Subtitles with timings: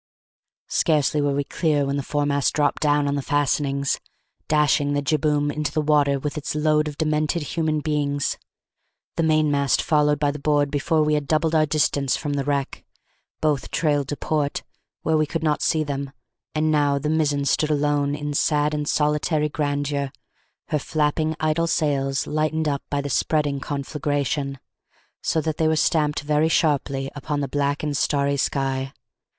[0.69, 3.99] Scarcely were we clear when the foremast dropped down on the fastenings,
[4.47, 8.39] dashing the jib boom into the water with its load of demented human beings.
[9.15, 12.83] The mainmast followed by the board before we had doubled our distance from the wreck.
[13.41, 14.63] Both trailed to port,
[15.03, 16.09] where we could not see them;
[16.55, 20.11] and now the mizzen stood alone in sad and solitary grandeur,
[20.69, 24.57] her flapping idle sails lighted up by the spreading conflagration,
[25.21, 28.93] so that they were stamped very sharply upon the black add starry sky.